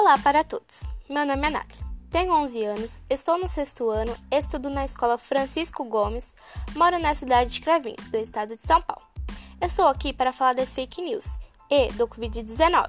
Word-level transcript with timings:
Olá 0.00 0.16
para 0.16 0.44
todos. 0.44 0.84
Meu 1.08 1.26
nome 1.26 1.48
é 1.48 1.50
Nathalie. 1.50 1.84
Tenho 2.08 2.32
11 2.32 2.64
anos, 2.64 3.02
estou 3.10 3.36
no 3.36 3.48
sexto 3.48 3.90
ano, 3.90 4.16
estudo 4.30 4.70
na 4.70 4.84
escola 4.84 5.18
Francisco 5.18 5.84
Gomes, 5.84 6.32
moro 6.76 7.00
na 7.00 7.12
cidade 7.14 7.50
de 7.50 7.60
Cravinhos, 7.60 8.06
do 8.06 8.16
estado 8.16 8.54
de 8.54 8.64
São 8.64 8.80
Paulo. 8.80 9.02
Estou 9.60 9.88
aqui 9.88 10.12
para 10.12 10.32
falar 10.32 10.54
das 10.54 10.72
fake 10.72 11.02
news 11.02 11.26
e 11.68 11.90
do 11.94 12.06
Covid-19. 12.06 12.88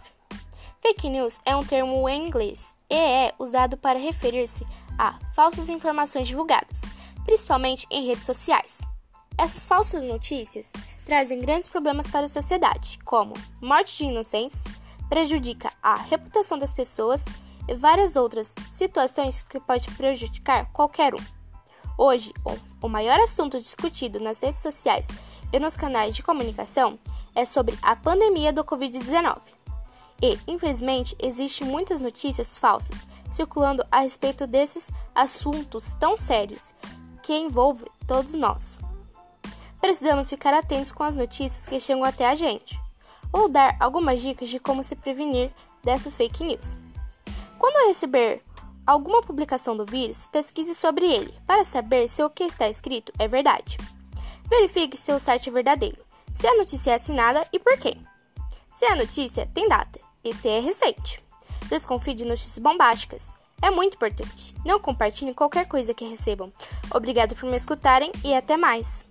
Fake 0.84 1.10
news 1.10 1.40
é 1.46 1.56
um 1.56 1.66
termo 1.66 2.08
em 2.08 2.28
inglês 2.28 2.76
e 2.88 2.96
é 2.96 3.34
usado 3.40 3.76
para 3.76 3.98
referir-se 3.98 4.64
a 4.96 5.18
falsas 5.34 5.68
informações 5.68 6.28
divulgadas, 6.28 6.80
principalmente 7.26 7.88
em 7.90 8.06
redes 8.06 8.26
sociais. 8.26 8.78
Essas 9.36 9.66
falsas 9.66 10.04
notícias 10.04 10.70
trazem 11.08 11.42
grandes 11.42 11.70
problemas 11.70 12.06
para 12.06 12.26
a 12.26 12.30
sociedade, 12.30 13.00
como 13.04 13.34
morte 13.60 13.98
de 13.98 14.04
inocentes, 14.04 14.60
prejudica 15.10 15.74
a 15.82 15.96
reputação 15.96 16.58
das 16.58 16.72
pessoas 16.72 17.26
e 17.68 17.74
várias 17.74 18.16
outras 18.16 18.54
situações 18.72 19.44
que 19.44 19.60
pode 19.60 19.90
prejudicar 19.92 20.72
qualquer 20.72 21.14
um. 21.16 21.40
Hoje, 21.98 22.34
o 22.82 22.88
maior 22.88 23.20
assunto 23.20 23.60
discutido 23.60 24.20
nas 24.20 24.40
redes 24.40 24.62
sociais 24.62 25.06
e 25.52 25.60
nos 25.60 25.76
canais 25.76 26.16
de 26.16 26.24
comunicação 26.24 26.98
é 27.36 27.44
sobre 27.44 27.78
a 27.82 27.96
pandemia 27.96 28.54
do 28.54 28.64
Covid-19. 28.64 29.40
E, 30.22 30.38
infelizmente, 30.48 31.16
existem 31.20 31.68
muitas 31.68 32.00
notícias 32.00 32.58
falsas 32.58 33.06
circulando 33.34 33.86
a 33.92 34.00
respeito 34.00 34.48
desses 34.48 34.90
assuntos 35.14 35.94
tão 36.00 36.18
sérios 36.18 36.64
que 37.22 37.38
envolvem 37.38 37.88
todos 38.08 38.34
nós. 38.34 38.78
Precisamos 39.80 40.30
ficar 40.30 40.54
atentos 40.54 40.92
com 40.92 41.04
as 41.04 41.16
notícias 41.16 41.68
que 41.68 41.80
chegam 41.80 42.04
até 42.04 42.28
a 42.28 42.36
gente 42.36 42.80
ou 43.32 43.50
dar 43.50 43.76
algumas 43.80 44.22
dicas 44.22 44.50
de 44.50 44.60
como 44.60 44.84
se 44.84 44.96
prevenir 44.96 45.52
dessas 45.84 46.16
fake 46.16 46.44
news. 46.44 46.78
Quando 47.58 47.88
receber 47.88 48.42
alguma 48.86 49.22
publicação 49.22 49.76
do 49.78 49.86
vírus, 49.86 50.28
pesquise 50.28 50.74
sobre 50.74 51.06
ele 51.06 51.34
para 51.46 51.64
saber 51.64 52.08
se 52.08 52.24
o 52.24 52.30
que 52.30 52.44
está 52.44 52.70
escrito 52.70 53.12
é 53.20 53.28
verdade. 53.28 53.78
Verifique 54.50 54.98
se 54.98 55.12
o 55.12 55.20
site 55.20 55.50
é 55.50 55.52
verdadeiro, 55.52 56.04
se 56.34 56.48
a 56.48 56.58
notícia 56.58 56.92
é 56.92 56.96
assinada 56.96 57.46
e 57.54 57.60
por 57.60 57.78
quem. 57.78 58.04
Se 58.72 58.86
a 58.86 58.96
notícia 58.96 59.48
tem 59.54 59.68
data 59.68 60.00
e 60.24 60.34
se 60.34 60.48
é 60.48 60.60
recente. 60.60 61.24
Desconfie 61.70 62.16
de 62.16 62.26
notícias 62.26 62.58
bombásticas. 62.58 63.28
É 63.62 63.70
muito 63.70 63.96
importante. 63.96 64.56
Não 64.66 64.80
compartilhe 64.80 65.34
qualquer 65.34 65.68
coisa 65.68 65.94
que 65.94 66.08
recebam. 66.08 66.52
Obrigado 66.94 67.36
por 67.36 67.48
me 67.48 67.58
escutarem 67.58 68.12
e 68.24 68.34
até 68.34 68.56
mais. 68.56 69.06